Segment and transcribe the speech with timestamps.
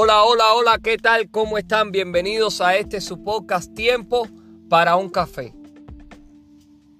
[0.00, 1.28] Hola, hola, hola, ¿qué tal?
[1.28, 1.90] ¿Cómo están?
[1.90, 4.28] Bienvenidos a este su podcast Tiempo
[4.68, 5.52] para un café.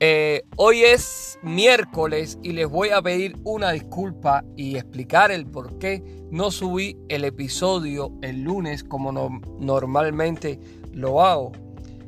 [0.00, 5.78] Eh, hoy es miércoles y les voy a pedir una disculpa y explicar el por
[5.78, 9.12] qué no subí el episodio el lunes como
[9.60, 10.58] normalmente
[10.92, 11.52] lo hago.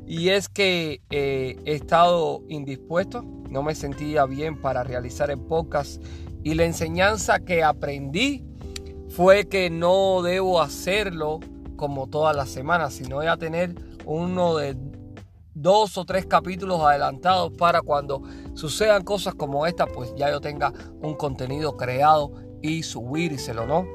[0.05, 6.03] Y es que eh, he estado indispuesto, no me sentía bien para realizar el podcast
[6.43, 8.50] y la enseñanza que aprendí
[9.15, 11.39] fue que no debo hacerlo
[11.75, 13.75] como todas las semanas, sino ya tener
[14.05, 14.75] uno de
[15.53, 18.21] dos o tres capítulos adelantados para cuando
[18.53, 20.71] sucedan cosas como esta, pues ya yo tenga
[21.01, 23.85] un contenido creado y subírselo, ¿no?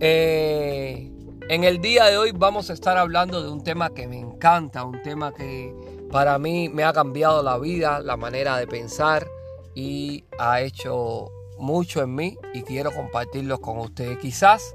[0.00, 1.10] Eh,
[1.48, 4.84] en el día de hoy vamos a estar hablando de un tema que me encanta,
[4.84, 5.74] un tema que
[6.10, 9.26] para mí me ha cambiado la vida, la manera de pensar
[9.74, 14.18] y ha hecho mucho en mí y quiero compartirlo con ustedes.
[14.18, 14.74] Quizás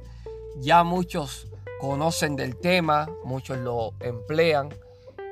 [0.58, 1.48] ya muchos
[1.80, 4.70] conocen del tema, muchos lo emplean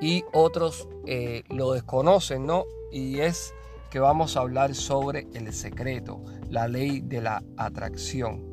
[0.02, 2.66] y otros eh, lo desconocen, ¿no?
[2.92, 3.54] Y es
[3.90, 8.52] que vamos a hablar sobre el secreto, la ley de la atracción.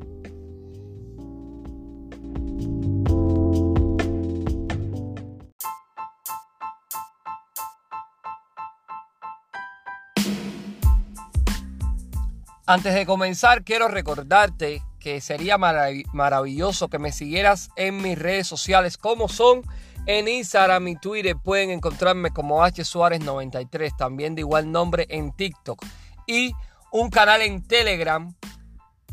[12.71, 18.97] Antes de comenzar, quiero recordarte que sería maravilloso que me siguieras en mis redes sociales
[18.97, 19.61] como son
[20.05, 21.35] en Instagram y Twitter.
[21.35, 25.83] Pueden encontrarme como H Suárez 93, también de igual nombre en TikTok.
[26.27, 26.53] Y
[26.93, 28.33] un canal en Telegram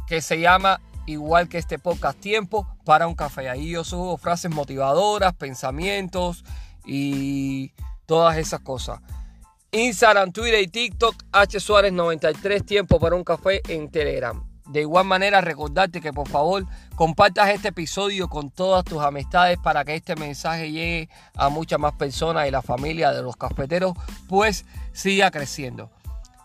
[0.07, 3.49] que se llama igual que este podcast Tiempo para un café.
[3.49, 6.45] Ahí yo subo frases motivadoras, pensamientos
[6.87, 7.73] y
[8.07, 9.01] todas esas cosas.
[9.73, 14.43] Instagram, Twitter y TikTok, H Suárez 93, tiempo para un café en Telegram.
[14.65, 16.65] De igual manera, recordarte que por favor
[16.95, 21.93] compartas este episodio con todas tus amistades para que este mensaje llegue a muchas más
[21.95, 23.93] personas y la familia de los cafeteros
[24.27, 25.91] pues siga creciendo.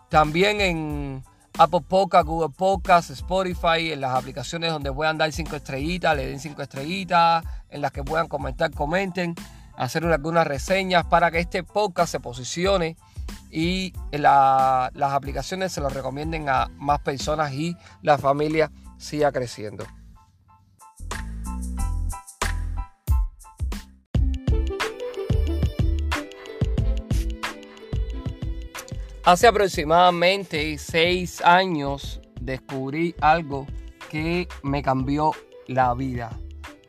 [0.10, 1.24] También en
[1.58, 6.42] Apple Podcast, Google Podcast, Spotify, en las aplicaciones donde puedan dar cinco estrellitas, le den
[6.42, 9.34] cinco estrellitas, en las que puedan comentar, comenten,
[9.78, 12.98] hacer algunas reseñas para que este podcast se posicione
[13.52, 19.86] y las aplicaciones se lo recomienden a más personas y la familia siga creciendo.
[29.26, 33.66] Hace aproximadamente seis años descubrí algo
[34.10, 35.32] que me cambió
[35.68, 36.38] la vida.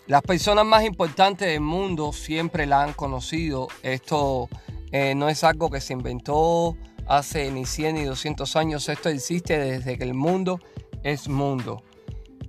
[0.07, 3.69] Las personas más importantes del mundo siempre la han conocido.
[3.83, 4.49] Esto
[4.97, 6.77] eh, no es algo que se inventó
[7.09, 8.89] hace ni 100 ni 200 años.
[8.89, 10.61] Esto existe desde que el mundo
[11.03, 11.83] es mundo.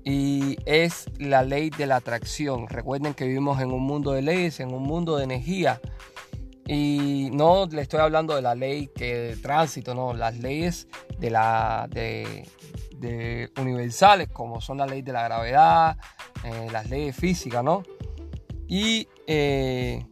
[0.04, 2.68] Y es la ley de la atracción.
[2.68, 5.82] Recuerden que vivimos en un mundo de leyes, en un mundo de energía.
[6.68, 11.32] Y no le estoy hablando de la ley que de tránsito, no, las leyes de
[11.32, 12.48] la de,
[13.60, 15.98] universales, como son la ley de la gravedad,
[16.44, 17.82] eh, las leyes físicas, ¿no?
[18.68, 20.06] Y eh,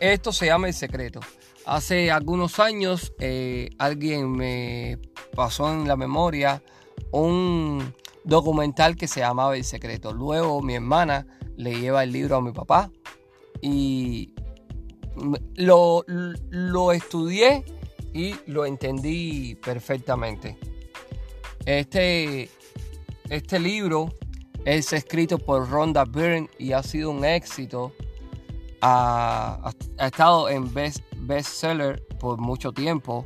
[0.00, 1.20] esto se llama El Secreto.
[1.66, 4.98] Hace algunos años eh, alguien me
[5.36, 6.62] pasó en la memoria
[7.12, 7.94] un
[8.24, 10.12] documental que se llamaba El Secreto.
[10.12, 12.90] Luego mi hermana le lleva el libro a mi papá
[13.60, 14.34] y
[15.56, 17.64] lo, lo estudié
[18.14, 20.58] y lo entendí perfectamente.
[21.66, 22.50] Este,
[23.28, 24.14] este libro
[24.64, 27.92] es escrito por Rhonda Byrne y ha sido un éxito
[28.80, 33.24] ha, estado en best, bestseller por mucho tiempo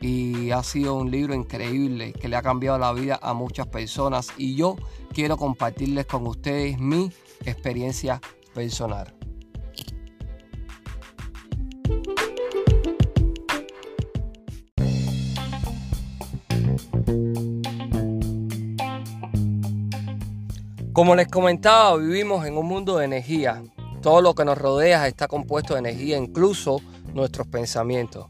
[0.00, 4.28] y ha sido un libro increíble que le ha cambiado la vida a muchas personas
[4.36, 4.76] y yo
[5.12, 7.10] quiero compartirles con ustedes mi
[7.44, 8.20] experiencia
[8.54, 9.12] personal.
[20.92, 23.62] Como les comentaba, vivimos en un mundo de energía
[24.06, 26.80] todo lo que nos rodea está compuesto de energía, incluso
[27.12, 28.28] nuestros pensamientos.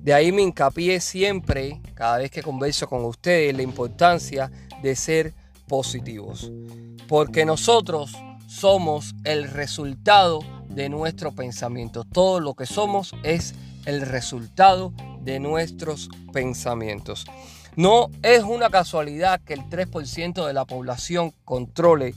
[0.00, 4.50] De ahí mi hincapié siempre, cada vez que converso con ustedes, la importancia
[4.80, 5.34] de ser
[5.68, 6.50] positivos.
[7.08, 8.14] Porque nosotros
[8.48, 10.38] somos el resultado
[10.70, 12.04] de nuestro pensamiento.
[12.04, 13.54] Todo lo que somos es
[13.84, 17.26] el resultado de nuestros pensamientos.
[17.76, 22.14] No es una casualidad que el 3% de la población controle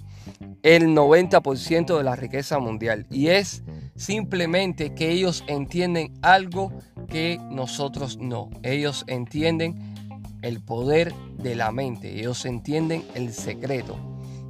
[0.63, 3.05] el 90% de la riqueza mundial.
[3.09, 3.63] Y es
[3.95, 6.71] simplemente que ellos entienden algo
[7.07, 8.49] que nosotros no.
[8.63, 9.93] Ellos entienden
[10.41, 12.19] el poder de la mente.
[12.19, 13.97] Ellos entienden el secreto.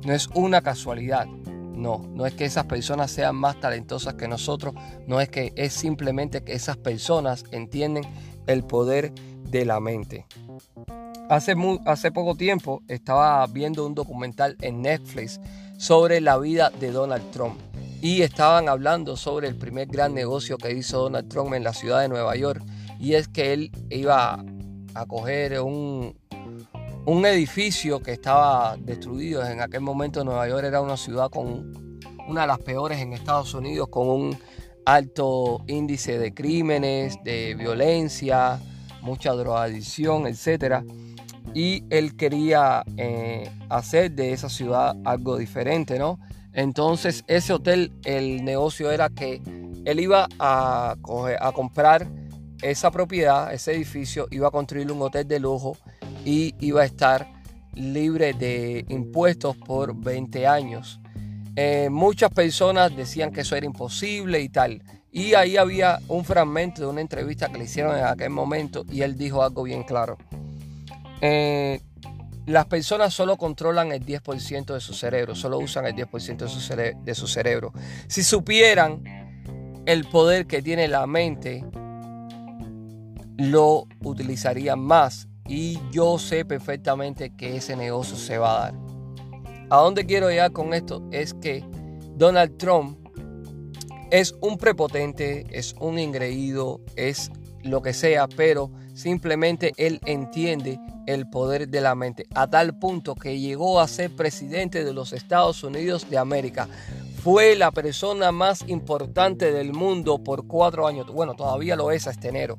[0.05, 1.25] No es una casualidad.
[1.27, 4.73] No, no es que esas personas sean más talentosas que nosotros,
[5.07, 8.05] no es que es simplemente que esas personas entienden
[8.47, 9.11] el poder
[9.49, 10.25] de la mente.
[11.29, 11.55] Hace,
[11.85, 15.41] hace poco tiempo estaba viendo un documental en Netflix
[15.77, 17.59] sobre la vida de Donald Trump
[18.01, 22.01] y estaban hablando sobre el primer gran negocio que hizo Donald Trump en la ciudad
[22.01, 22.63] de Nueva York
[22.99, 24.43] y es que él iba
[24.93, 26.15] a coger un,
[27.05, 29.45] un edificio que estaba destruido.
[29.45, 33.53] En aquel momento Nueva York era una ciudad con una de las peores en Estados
[33.53, 34.37] Unidos, con un
[34.85, 38.59] alto índice de crímenes, de violencia,
[39.01, 40.83] mucha drogadicción, etc.
[41.55, 46.19] Y él quería eh, hacer de esa ciudad algo diferente, ¿no?
[46.53, 49.41] Entonces ese hotel, el negocio era que
[49.85, 50.95] él iba a,
[51.53, 52.07] comprar
[52.61, 55.77] esa propiedad, ese edificio, iba a construir un hotel de lujo
[56.23, 57.27] y iba a estar
[57.73, 60.99] libre de impuestos por 20 años.
[61.55, 64.81] Eh, muchas personas decían que eso era imposible y tal.
[65.11, 69.01] Y ahí había un fragmento de una entrevista que le hicieron en aquel momento y
[69.01, 70.17] él dijo algo bien claro.
[71.21, 71.81] Eh,
[72.45, 77.03] las personas solo controlan el 10% de su cerebro, solo usan el 10% de su,
[77.03, 77.73] de su cerebro.
[78.07, 79.03] Si supieran
[79.85, 81.63] el poder que tiene la mente,
[83.37, 88.85] lo utilizarían más y yo sé perfectamente que ese negocio se va a dar.
[89.69, 91.03] ¿A dónde quiero llegar con esto?
[91.11, 91.63] Es que
[92.15, 92.99] Donald Trump
[94.11, 97.31] es un prepotente, es un ingreído, es
[97.63, 103.13] lo que sea, pero simplemente él entiende el poder de la mente a tal punto
[103.13, 106.67] que llegó a ser presidente de los Estados Unidos de América.
[107.21, 111.07] Fue la persona más importante del mundo por cuatro años.
[111.07, 112.57] Bueno, todavía lo es hasta enero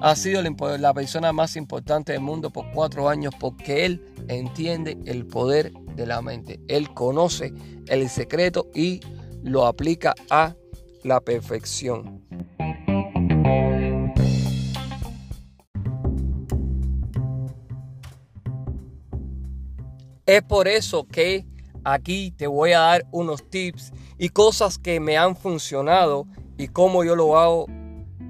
[0.00, 0.42] ha sido
[0.78, 6.06] la persona más importante del mundo por cuatro años porque él entiende el poder de
[6.06, 6.60] la mente.
[6.68, 7.52] Él conoce
[7.86, 9.00] el secreto y
[9.42, 10.54] lo aplica a
[11.02, 12.25] la perfección.
[20.26, 21.46] Es por eso que
[21.84, 26.26] aquí te voy a dar unos tips y cosas que me han funcionado
[26.58, 27.66] y cómo yo lo hago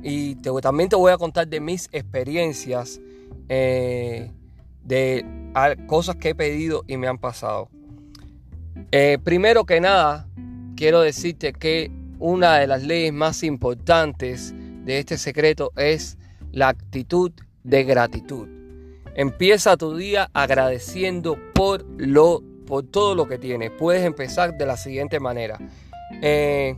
[0.02, 3.00] y también te voy a contar de mis experiencias,
[3.48, 4.30] eh,
[4.84, 5.24] de
[5.86, 7.70] cosas que he pedido y me han pasado.
[8.92, 10.28] Eh, primero que nada,
[10.76, 14.54] quiero decirte que una de las leyes más importantes
[14.84, 16.18] de este secreto es
[16.52, 17.32] la actitud
[17.64, 18.55] de gratitud.
[19.16, 23.72] Empieza tu día agradeciendo por, lo, por todo lo que tienes.
[23.72, 25.58] Puedes empezar de la siguiente manera.
[26.22, 26.76] Eh,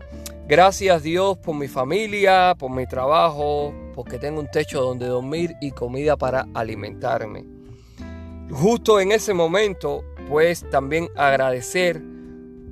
[0.49, 5.73] Gracias Dios por mi familia, por mi trabajo, porque tengo un techo donde dormir y
[5.73, 7.45] comida para alimentarme.
[8.51, 12.03] Justo en ese momento, pues también agradecer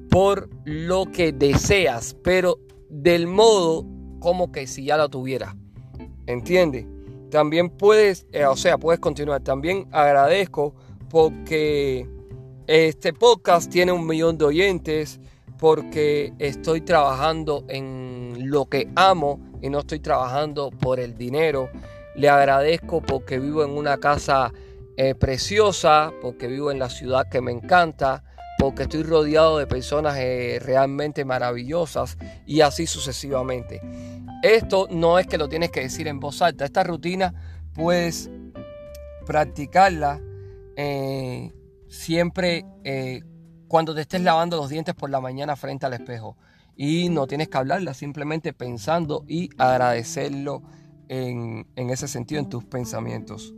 [0.09, 2.59] por lo que deseas, pero
[2.89, 3.85] del modo
[4.21, 5.55] como que si ya lo tuviera.
[6.27, 6.87] ¿Entiendes?
[7.37, 9.43] También puedes, eh, o sea, puedes continuar.
[9.43, 10.75] También agradezco
[11.11, 12.09] porque
[12.67, 15.21] este podcast tiene un millón de oyentes
[15.59, 21.69] porque estoy trabajando en lo que amo y no estoy trabajando por el dinero.
[22.15, 24.51] Le agradezco porque vivo en una casa
[24.97, 28.25] eh, preciosa, porque vivo en la ciudad que me encanta,
[28.67, 33.81] porque estoy rodeado de personas eh, realmente maravillosas y así sucesivamente.
[34.43, 37.33] Esto no es que lo tienes que decir en voz alta, esta rutina
[37.75, 38.29] puedes
[39.25, 40.21] practicarla
[40.75, 41.53] eh,
[41.87, 42.65] siempre
[43.69, 46.37] cuando te estés lavando los dientes por la mañana frente al espejo.
[46.75, 50.65] Y no tienes que hablarla, simplemente pensando y agradecerlo
[51.07, 53.55] en, ese sentido, en tus pensamientos.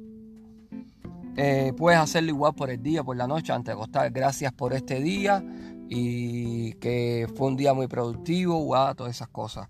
[1.41, 4.11] Eh, puedes hacerlo igual por el día, por la noche, antes de acostar.
[4.11, 5.41] Gracias por este día
[5.89, 9.69] y que fue un día muy productivo, todas esas cosas.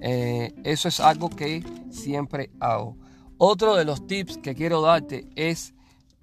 [0.00, 2.96] Eh, eso es algo que siempre hago.
[3.36, 5.74] Otro de los tips que quiero darte es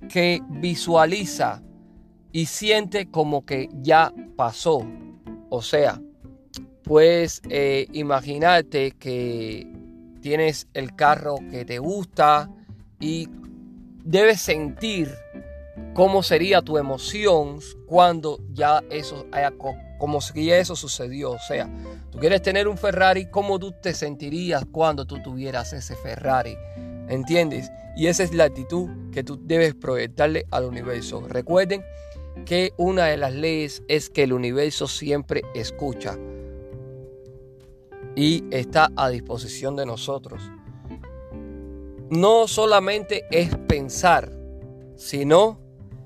[0.08, 1.62] que visualiza
[2.32, 4.88] y siente como que ya pasó.
[5.50, 6.02] O sea,
[6.84, 9.70] puedes eh, imaginarte que
[10.22, 12.50] tienes el carro que te gusta
[13.02, 13.28] y
[14.06, 15.14] debes sentir
[15.94, 19.52] cómo sería tu emoción cuando ya eso haya,
[19.98, 21.32] como si eso sucedió.
[21.32, 21.70] O sea,
[22.12, 26.56] tú quieres tener un Ferrari, ¿cómo tú te sentirías cuando tú tuvieras ese Ferrari?
[27.10, 27.72] ¿Entiendes?
[27.98, 31.26] Y esa es la actitud que tú debes proyectarle al universo.
[31.28, 31.84] Recuerden
[32.46, 36.18] que una de las leyes es que el universo siempre escucha
[38.16, 40.42] y está a disposición de nosotros.
[42.16, 44.32] No solamente es pensar,
[44.96, 45.60] sino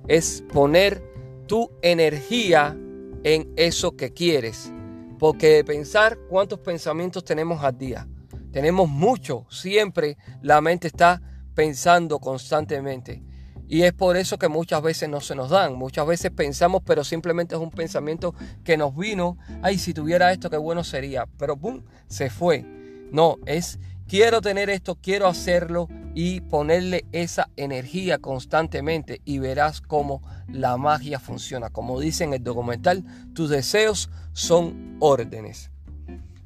[0.08, 1.04] es poner
[1.46, 2.76] tu energía
[3.24, 4.72] en eso que quieres.
[5.20, 8.08] Porque de pensar cuántos pensamientos tenemos al día.
[8.52, 11.22] Tenemos mucho, siempre la mente está
[11.54, 13.22] pensando constantemente.
[13.68, 15.76] Y es por eso que muchas veces no se nos dan.
[15.76, 19.38] Muchas veces pensamos, pero simplemente es un pensamiento que nos vino.
[19.62, 21.28] Ay, si tuviera esto, qué bueno sería.
[21.38, 21.84] Pero ¡pum!
[22.08, 22.66] Se fue.
[23.12, 25.88] No, es quiero tener esto, quiero hacerlo
[26.22, 31.70] y ponerle esa energía constantemente y verás cómo la magia funciona.
[31.70, 35.72] Como dice en el documental, tus deseos son órdenes.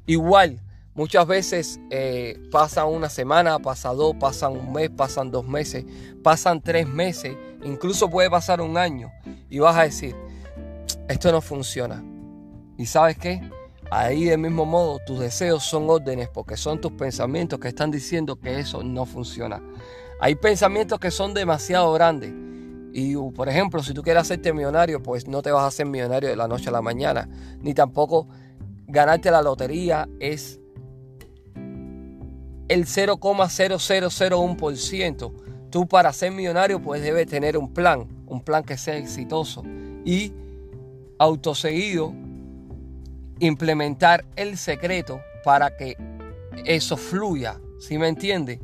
[0.06, 0.60] Igual,
[0.94, 5.84] muchas veces eh, pasa una semana, pasa dos, pasan un mes, pasan dos meses,
[6.22, 9.10] pasan tres meses, incluso puede pasar un año
[9.50, 10.14] y vas a decir,
[11.08, 12.00] esto no funciona.
[12.78, 13.40] ¿Y sabes qué?
[13.96, 18.34] Ahí del mismo modo tus deseos son órdenes porque son tus pensamientos que están diciendo
[18.34, 19.62] que eso no funciona.
[20.20, 22.32] Hay pensamientos que son demasiado grandes.
[22.92, 26.28] Y por ejemplo, si tú quieres hacerte millonario, pues no te vas a hacer millonario
[26.28, 27.28] de la noche a la mañana.
[27.60, 28.26] Ni tampoco
[28.88, 30.58] ganarte la lotería es
[32.66, 35.32] el 0,0001%.
[35.70, 39.62] Tú para ser millonario pues debes tener un plan, un plan que sea exitoso.
[40.04, 40.32] Y
[41.20, 42.23] autoseguido
[43.46, 45.96] implementar el secreto para que
[46.64, 47.60] eso fluya.
[47.78, 48.60] ¿Sí me entiende?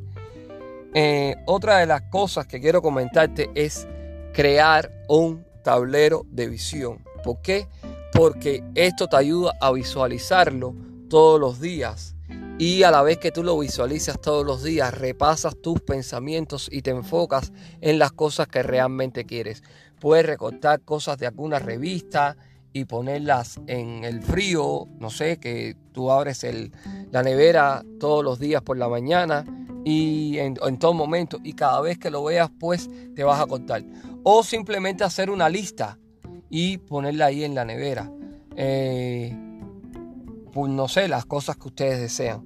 [0.94, 3.86] Eh, otra de las cosas que quiero comentarte es
[4.32, 7.04] crear un tablero de visión.
[7.22, 7.68] ¿Por qué?
[8.12, 10.74] Porque esto te ayuda a visualizarlo
[11.08, 12.16] todos los días.
[12.58, 16.82] Y a la vez que tú lo visualizas todos los días, repasas tus pensamientos y
[16.82, 19.62] te enfocas en las cosas que realmente quieres.
[19.98, 22.36] Puedes recortar cosas de alguna revista,
[22.72, 26.72] y ponerlas en el frío, no sé, que tú abres el,
[27.10, 29.44] la nevera todos los días por la mañana
[29.84, 33.82] y en, todo momento y cada vez que lo veas pues te vas a contar.
[34.22, 35.98] O simplemente hacer una lista
[36.48, 38.10] y ponerla ahí en la nevera.
[38.56, 39.36] Eh,
[40.52, 42.44] pues no sé, las cosas que ustedes desean.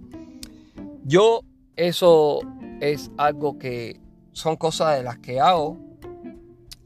[1.04, 1.40] Yo
[1.76, 2.40] eso
[2.80, 4.00] es algo que
[4.32, 5.78] son cosas de las que hago.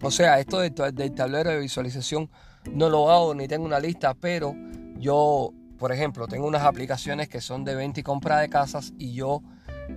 [0.00, 2.30] O sea, esto del tablero de visualización
[2.72, 4.54] no lo hago ni tengo una lista, pero
[4.98, 9.12] yo, por ejemplo, tengo unas aplicaciones que son de venta y compra de casas y
[9.12, 9.42] yo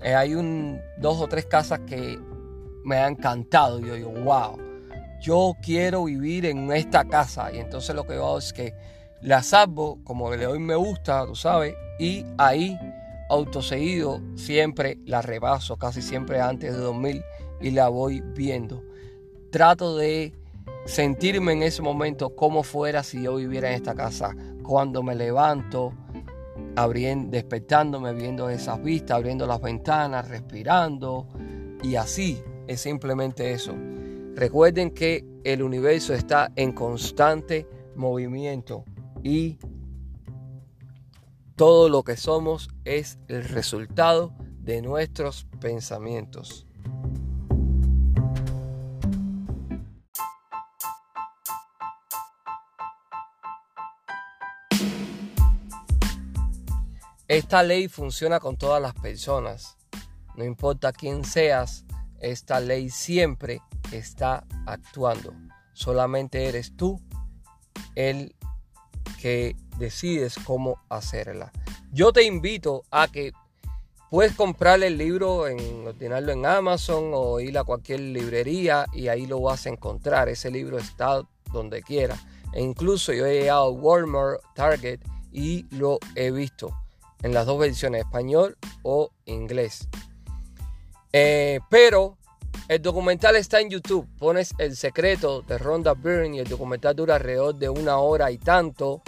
[0.03, 2.19] eh, hay un, dos o tres casas que
[2.83, 3.79] me han encantado.
[3.79, 4.57] Yo digo, wow,
[5.21, 7.51] yo quiero vivir en esta casa.
[7.53, 8.73] Y entonces lo que hago es que
[9.21, 12.77] la salvo, como le doy me gusta, tú sabes, y ahí
[13.29, 17.23] autoseguido siempre la rebaso, casi siempre antes de dormir
[17.61, 18.83] y la voy viendo.
[19.51, 20.33] Trato de
[20.85, 24.35] sentirme en ese momento como fuera si yo viviera en esta casa.
[24.63, 25.93] Cuando me levanto,
[26.75, 31.27] abriendo, despertándome, viendo esas vistas, abriendo las ventanas, respirando.
[31.83, 33.75] Y así es simplemente eso.
[34.35, 38.85] Recuerden que el universo está en constante movimiento
[39.23, 39.57] y
[41.55, 46.65] todo lo que somos es el resultado de nuestros pensamientos.
[57.31, 59.77] Esta ley funciona con todas las personas.
[60.35, 61.85] No importa quién seas,
[62.19, 63.61] esta ley siempre
[63.93, 65.33] está actuando.
[65.71, 66.99] Solamente eres tú
[67.95, 68.35] el
[69.21, 71.53] que decides cómo hacerla.
[71.93, 73.31] Yo te invito a que
[74.09, 79.25] puedes comprar el libro, en, ordenarlo en Amazon o ir a cualquier librería y ahí
[79.25, 80.27] lo vas a encontrar.
[80.27, 82.17] Ese libro está donde quiera.
[82.51, 84.99] E incluso yo he llegado a Walmart, Target
[85.31, 86.80] y lo he visto
[87.23, 89.87] en las dos versiones, español o inglés.
[91.13, 92.17] Eh, pero
[92.67, 94.07] el documental está en YouTube.
[94.17, 98.37] Pones El secreto de Rhonda Byrne y el documental dura alrededor de una hora y
[98.37, 99.01] tanto.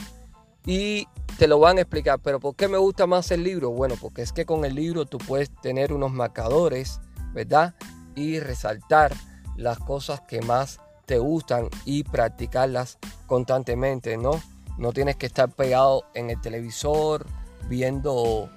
[0.66, 2.20] Y te lo van a explicar.
[2.20, 3.72] Pero ¿por qué me gusta más el libro?
[3.72, 7.00] Bueno, porque es que con el libro tú puedes tener unos marcadores,
[7.34, 7.74] ¿verdad?
[8.16, 9.14] Y resaltar
[9.56, 14.42] las cosas que más te gustan y practicarlas constantemente, ¿no?
[14.78, 17.26] No tienes que estar pegado en el televisor
[17.68, 18.50] viendo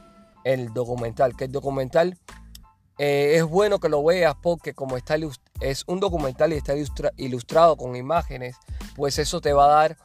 [0.44, 1.36] el documental.
[1.36, 2.18] Que el documental
[2.98, 5.16] eh, es bueno que lo veas porque como está
[5.60, 6.74] es un documental y está
[7.16, 8.56] ilustrado con imágenes,
[8.94, 9.96] pues eso te va a dar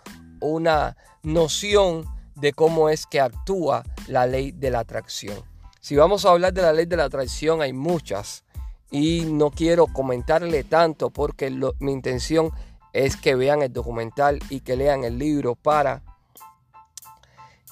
[0.42, 2.06] una noción
[2.36, 5.38] de cómo es que actúa la ley de la atracción.
[5.80, 8.44] Si vamos a hablar de la ley de la atracción, hay muchas
[8.92, 12.52] y no quiero comentarle tanto porque mi intención
[12.94, 16.04] es que vean el documental y que lean el libro para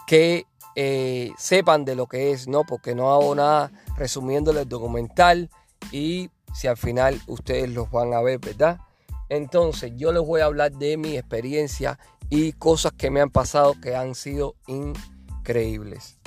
[0.08, 0.46] que
[0.76, 2.64] eh, sepan de lo que es, ¿no?
[2.64, 5.50] Porque no hago nada resumiéndole el documental
[5.92, 8.80] y si al final ustedes los van a ver, ¿verdad?
[9.30, 12.00] Entonces yo les voy a hablar de mi experiencia
[12.30, 16.20] y cosas que me han pasado que han sido increíbles.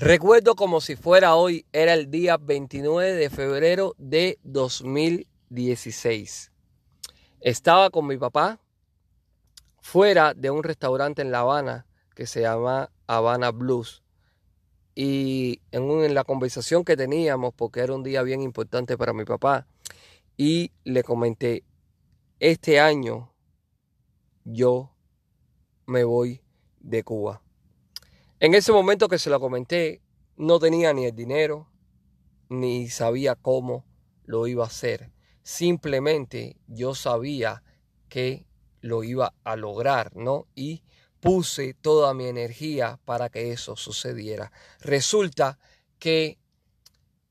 [0.00, 6.50] Recuerdo como si fuera hoy, era el día 29 de febrero de 2016.
[7.40, 8.58] Estaba con mi papá
[9.80, 14.02] fuera de un restaurante en La Habana que se llama Habana Blues.
[14.94, 19.66] Y en, la conversación que teníamos, porque era un día bien importante para mi papá,
[20.36, 21.64] y le comenté,
[22.38, 23.32] este año
[24.44, 24.90] yo
[25.86, 26.42] me voy
[26.80, 27.42] de Cuba.
[28.40, 30.02] En ese momento que se lo comenté,
[30.36, 31.68] no tenía ni el dinero,
[32.48, 33.84] ni sabía cómo
[34.24, 35.10] lo iba a hacer.
[35.42, 37.62] Simplemente yo sabía
[38.08, 38.46] que
[38.80, 40.46] lo iba a lograr, ¿no?
[40.54, 40.82] Y
[41.20, 44.52] puse toda mi energía para que eso sucediera.
[44.80, 45.58] Resulta
[45.98, 46.38] que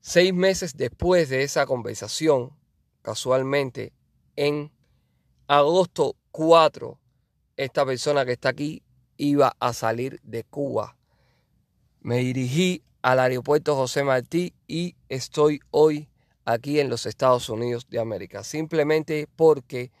[0.00, 2.56] seis meses después de esa conversación,
[3.02, 3.92] casualmente,
[4.36, 4.72] en
[5.48, 6.98] agosto 4,
[7.56, 8.82] esta persona que está aquí
[9.16, 10.96] iba a salir de Cuba
[12.00, 16.08] me dirigí al aeropuerto José Martí y estoy hoy
[16.44, 18.42] aquí en los Estados Unidos de América.
[18.42, 19.92] Simplemente porque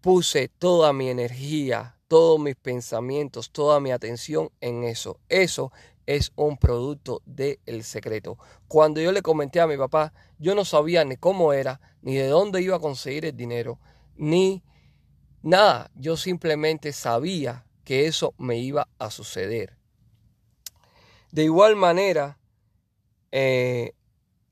[0.00, 5.20] puse toda mi energía, todos mis pensamientos, toda mi atención en eso.
[5.28, 5.72] Eso
[6.06, 8.38] es un producto del secreto.
[8.66, 12.28] Cuando yo le comenté a mi papá, yo no sabía ni cómo era, ni de
[12.28, 13.78] dónde iba a conseguir el dinero,
[14.16, 14.62] ni
[15.42, 15.90] nada.
[15.94, 19.76] Yo simplemente sabía que eso me iba a suceder.
[21.30, 22.38] De igual manera,
[23.30, 23.92] eh,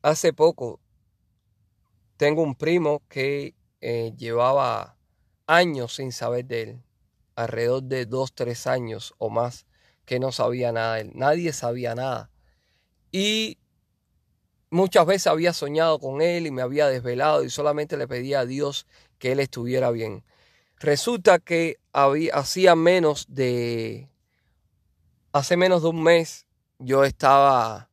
[0.02, 0.80] hace poco
[2.18, 4.95] tengo un primo que eh, llevaba
[5.46, 6.82] años sin saber de él,
[7.34, 9.66] alrededor de dos, tres años o más,
[10.04, 11.12] que no sabía nada de él.
[11.14, 12.30] Nadie sabía nada.
[13.12, 13.58] Y
[14.70, 18.46] muchas veces había soñado con él y me había desvelado y solamente le pedía a
[18.46, 18.86] Dios
[19.18, 20.24] que él estuviera bien.
[20.78, 24.10] Resulta que había, hacía menos de,
[25.32, 26.46] hace menos de un mes,
[26.78, 27.88] yo estaba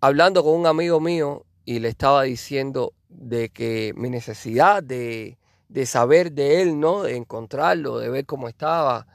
[0.00, 5.38] hablando con un amigo mío y le estaba diciendo de que mi necesidad de,
[5.86, 7.02] saber de él, ¿no?
[7.02, 9.06] De encontrarlo, de ver cómo estaba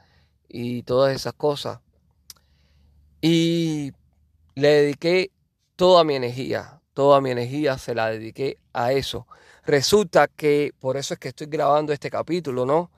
[0.48, 1.80] y todas esas cosas.
[3.22, 3.92] Y
[4.54, 5.30] le dediqué
[5.76, 9.26] toda mi energía, toda mi energía se la dediqué a eso.
[9.64, 12.90] Resulta que, por eso es que estoy grabando este capítulo, ¿no?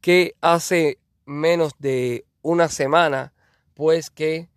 [0.00, 3.32] Que hace menos de una semana,
[3.74, 4.48] pues que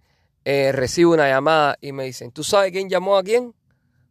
[0.45, 3.53] eh, recibo una llamada y me dicen, ¿tú sabes quién llamó a quién?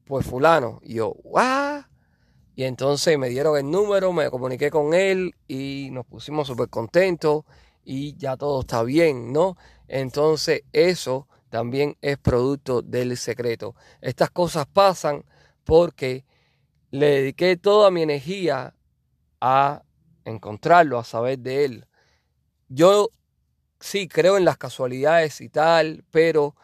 [0.04, 0.80] Pues fulano.
[0.82, 1.84] Y yo, ¿what?
[2.56, 7.44] Y entonces me dieron el número, me comuniqué con él y nos pusimos súper contentos
[7.84, 9.56] y ya todo está bien, ¿no?
[9.88, 13.74] Entonces eso también es producto del secreto.
[14.00, 15.24] Estas cosas pasan
[15.64, 16.24] porque
[16.90, 18.74] le dediqué toda mi energía
[19.40, 19.82] a
[20.24, 21.86] encontrarlo, a saber de él.
[22.68, 23.08] Yo
[23.80, 26.54] sí, creo en las casualidades y tal, pero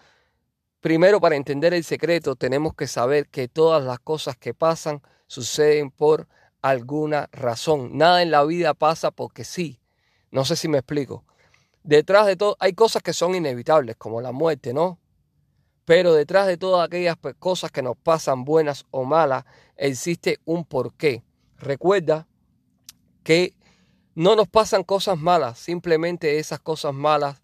[0.81, 5.93] primero para entender el secreto tenemos que saber que todas las cosas que pasan suceden
[5.93, 6.27] por
[6.61, 7.97] alguna razón.
[7.97, 9.79] Nada en la vida pasa porque sí.
[10.33, 11.25] No sé si me explico.
[11.85, 14.99] Detrás de todo hay cosas que son inevitables, como la muerte, ¿no?
[15.85, 19.45] Pero detrás de todas aquellas cosas que nos pasan, buenas o malas,
[19.77, 21.23] existe un porqué.
[21.59, 22.27] Recuerda
[23.23, 23.55] que
[24.17, 27.41] no nos pasan cosas malas, simplemente esas cosas malas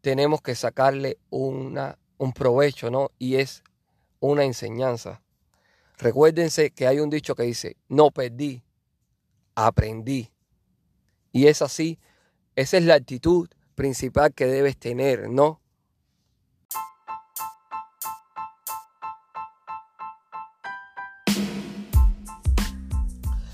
[0.00, 3.10] tenemos que sacarle una, un provecho, ¿no?
[3.18, 3.62] Y es
[4.20, 5.20] una enseñanza.
[6.00, 8.62] Recuérdense que hay un dicho que dice, no perdí,
[9.54, 10.30] aprendí.
[11.30, 11.98] Y es así,
[12.56, 15.60] esa es la actitud principal que debes tener, ¿no?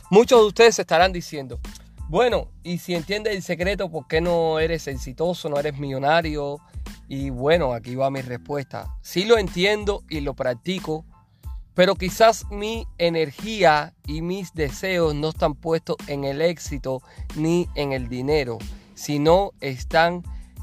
[0.09, 1.59] Muchos de ustedes estarán diciendo,
[2.09, 6.61] bueno, y si entiendes el secreto, ¿por qué no eres exitoso, no eres millonario?
[7.09, 8.97] Y bueno, aquí va mi respuesta.
[9.03, 11.05] Sí lo entiendo y lo practico,
[11.77, 17.03] pero quizás mi energía y mis deseos no están puestos en el éxito
[17.37, 18.57] ni en el dinero,
[18.95, 20.23] sino están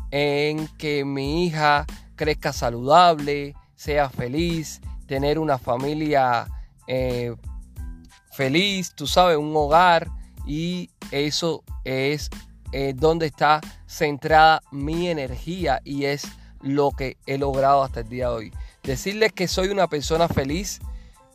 [0.09, 6.47] en que mi hija crezca saludable, sea feliz, tener una familia
[6.87, 7.35] eh,
[8.31, 10.09] feliz, tú sabes, un hogar
[10.47, 12.31] y eso es
[12.71, 16.23] eh, donde está centrada mi energía y es
[16.59, 18.51] lo que he logrado hasta el día de hoy.
[18.81, 20.79] Decirles que soy una persona feliz,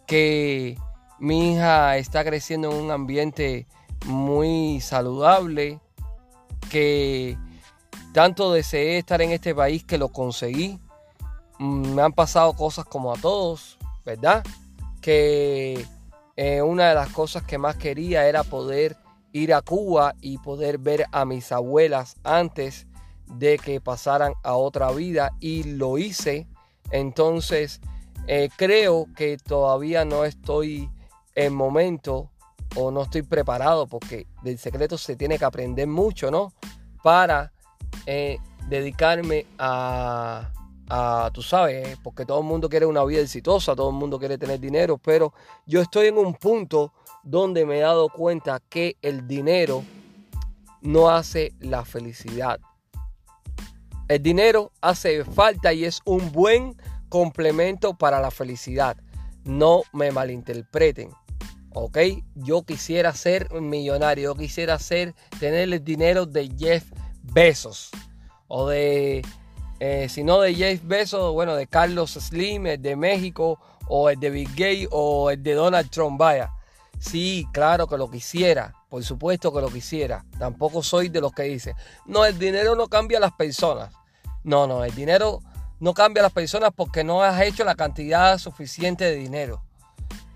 [0.09, 0.77] que
[1.21, 3.69] mi hija está creciendo en un ambiente
[4.07, 5.79] muy saludable,
[6.69, 7.39] que
[8.13, 10.81] tanto deseé estar en este país que lo conseguí.
[11.61, 14.43] Mm, me han pasado cosas como a todos, ¿verdad?
[15.01, 15.87] que
[16.37, 18.97] eh, una de las cosas que más quería era poder
[19.33, 22.87] ir a Cuba y poder ver a mis abuelas antes
[23.27, 26.47] de que pasaran a otra vida y lo hice.
[26.91, 27.81] Entonces
[28.31, 30.91] eh, creo que todavía no estoy
[31.35, 32.31] en momento
[32.77, 36.53] o no estoy preparado porque del secreto se tiene que aprender mucho, ¿no?
[37.03, 37.51] Para
[38.05, 38.39] eh,
[38.69, 40.53] dedicarme a,
[40.91, 44.37] a, tú sabes, porque todo el mundo quiere una vida exitosa, todo el mundo quiere
[44.37, 45.33] tener dinero, pero
[45.65, 49.83] yo estoy en un punto donde me he dado cuenta que el dinero
[50.83, 52.61] no hace la felicidad.
[54.07, 56.77] El dinero hace falta y es un buen
[57.09, 58.97] complemento para la felicidad.
[59.45, 61.11] No me malinterpreten.
[61.73, 61.99] ¿Ok?
[62.35, 64.35] Yo quisiera ser un millonario.
[64.35, 66.85] Yo quisiera ser, tener el dinero de Jeff
[67.23, 67.91] Bezos.
[68.49, 69.23] O de,
[69.81, 74.19] eh, si no de Jeff Bezos, bueno, de Carlos Slim, el de México, o el
[74.19, 76.19] de Bill Gates, o el de Donald Trump.
[76.19, 76.53] Vaya.
[76.99, 78.75] Sí, claro que lo quisiera.
[78.89, 80.25] Por supuesto que lo quisiera.
[80.39, 81.75] Tampoco soy de los que dicen,
[82.07, 83.93] no, el dinero no cambia a las personas.
[84.43, 85.41] No, no, el dinero
[85.81, 89.63] no cambia a las personas porque no has hecho la cantidad suficiente de dinero.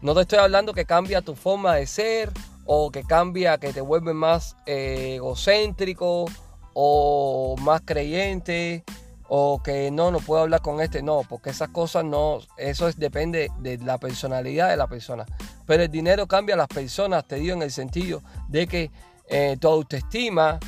[0.01, 2.31] No te estoy hablando que cambia tu forma de ser
[2.67, 6.27] o que cambia, que te vuelve más eh, egocéntrico
[6.75, 8.85] o más creyente
[9.29, 12.99] o que no, no puedo hablar con este, no, porque esas cosas no, eso es,
[12.99, 15.25] depende de la personalidad de la persona.
[15.67, 18.91] Pero el dinero cambia a las personas, te digo en el sentido de que
[19.29, 20.59] eh, tu autoestima,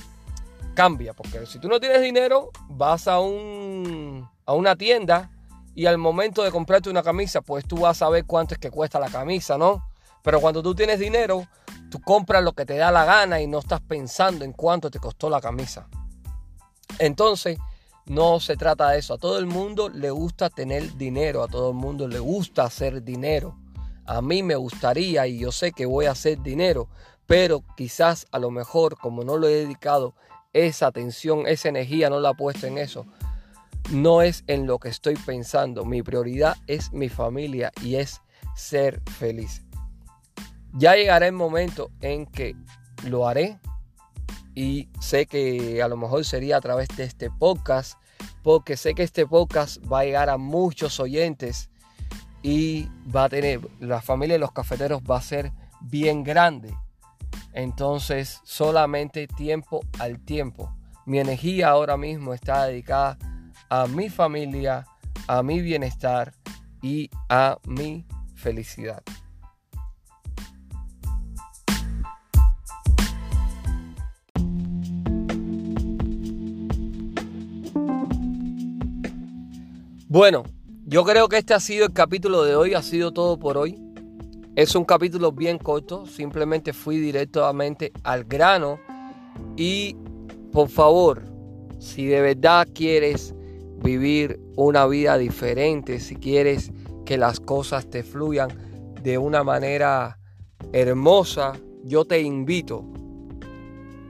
[0.74, 5.30] cambia, porque si tú no tienes dinero, vas a, un, a una tienda
[5.74, 8.70] y al momento de comprarte una camisa, pues tú vas a ver cuánto es que
[8.70, 9.88] cuesta la camisa, ¿no?
[10.22, 11.46] Pero cuando tú tienes dinero,
[11.90, 14.98] tú compras lo que te da la gana y no estás pensando en cuánto te
[14.98, 15.88] costó la camisa.
[16.98, 17.58] Entonces,
[18.06, 19.14] no se trata de eso.
[19.14, 23.02] A todo el mundo le gusta tener dinero, a todo el mundo le gusta hacer
[23.02, 23.56] dinero.
[24.06, 26.88] A mí me gustaría y yo sé que voy a hacer dinero,
[27.26, 30.14] pero quizás a lo mejor como no lo he dedicado
[30.52, 33.06] esa atención, esa energía no la he puesto en eso.
[33.90, 35.84] No es en lo que estoy pensando.
[35.84, 38.22] Mi prioridad es mi familia y es
[38.56, 39.62] ser feliz.
[40.72, 42.56] Ya llegará el momento en que
[43.04, 43.58] lo haré
[44.54, 47.98] y sé que a lo mejor sería a través de este podcast
[48.42, 51.70] porque sé que este podcast va a llegar a muchos oyentes
[52.42, 56.74] y va a tener la familia de los cafeteros va a ser bien grande
[57.54, 60.74] entonces, solamente tiempo al tiempo.
[61.06, 63.16] Mi energía ahora mismo está dedicada
[63.76, 64.86] a mi familia,
[65.26, 66.32] a mi bienestar
[66.80, 68.06] y a mi
[68.36, 69.02] felicidad.
[80.06, 80.44] Bueno,
[80.84, 83.76] yo creo que este ha sido el capítulo de hoy, ha sido todo por hoy.
[84.54, 88.78] Es un capítulo bien corto, simplemente fui directamente al grano
[89.56, 89.96] y
[90.52, 91.24] por favor,
[91.80, 93.34] si de verdad quieres
[93.84, 96.72] vivir una vida diferente, si quieres
[97.04, 98.48] que las cosas te fluyan
[99.02, 100.18] de una manera
[100.72, 101.52] hermosa,
[101.84, 102.84] yo te invito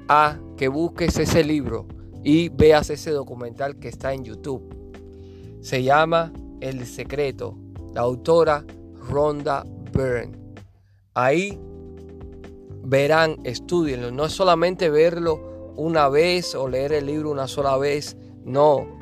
[0.09, 1.89] a que busques ese libro
[2.23, 4.63] y veas ese documental que está en YouTube.
[5.61, 7.59] Se llama El Secreto.
[7.93, 8.65] La autora
[9.09, 9.65] Ronda
[11.15, 11.59] Ahí
[12.83, 14.11] verán, estudienlo.
[14.11, 18.17] No es solamente verlo una vez o leer el libro una sola vez.
[18.45, 18.99] No.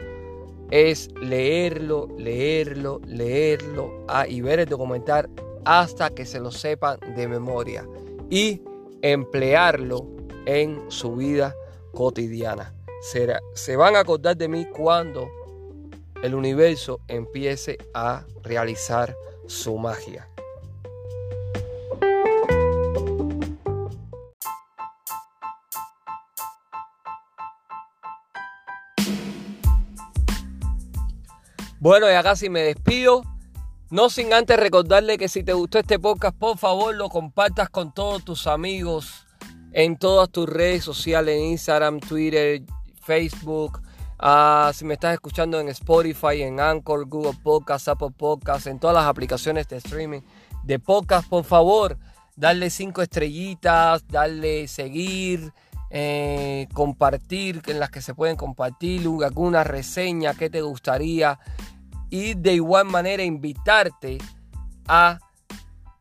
[0.73, 5.29] Es leerlo, leerlo, leerlo ah, y ver el documental
[5.67, 7.87] hasta que se lo sepan de memoria.
[8.31, 8.63] Y
[9.03, 10.09] emplearlo
[10.47, 11.55] en su vida
[11.93, 12.75] cotidiana.
[13.55, 15.29] se van a acordar de mí cuando
[16.23, 19.15] el universo empiece a realizar
[19.47, 20.32] su magia.
[31.83, 33.25] Bueno, ya casi me despido.
[33.91, 37.93] No sin antes recordarle que si te gustó este podcast, por favor lo compartas con
[37.93, 39.27] todos tus amigos
[39.73, 42.63] en todas tus redes sociales, en Instagram, Twitter,
[43.01, 43.83] Facebook.
[44.17, 48.95] Ah, si me estás escuchando en Spotify, en Anchor, Google Podcast, Apple Podcast, en todas
[48.95, 50.21] las aplicaciones de streaming
[50.63, 51.99] de podcast, por favor,
[52.37, 55.53] darle cinco estrellitas, darle seguir,
[55.95, 61.39] eh, compartir en las que se pueden compartir, alguna reseña que te gustaría
[62.13, 64.19] y de igual manera invitarte
[64.87, 65.19] a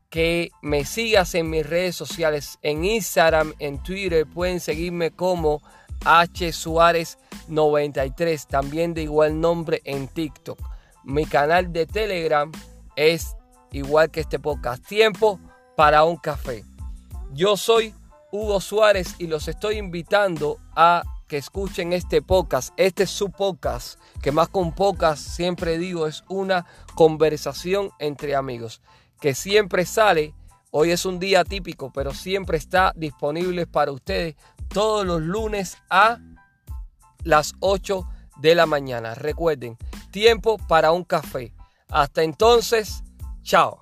[0.09, 5.61] que me sigas en mis redes sociales, en Instagram, en Twitter, pueden seguirme como
[6.03, 10.59] H Suárez 93, también de igual nombre en TikTok.
[11.05, 12.51] Mi canal de Telegram
[12.97, 13.37] es
[13.71, 14.85] igual que este podcast.
[14.85, 15.39] Tiempo
[15.77, 16.65] para un café.
[17.31, 17.95] Yo soy
[18.33, 22.73] Hugo Suárez y los estoy invitando a que escuchen este podcast.
[22.75, 28.81] Este es su podcast, que más con podcast siempre digo es una conversación entre amigos,
[29.21, 30.35] que siempre sale.
[30.71, 34.35] Hoy es un día típico, pero siempre está disponible para ustedes
[34.67, 36.19] todos los lunes a
[37.23, 38.05] las 8
[38.41, 39.15] de la mañana.
[39.15, 39.77] Recuerden,
[40.11, 41.53] tiempo para un café.
[41.87, 43.05] Hasta entonces,
[43.41, 43.79] chao.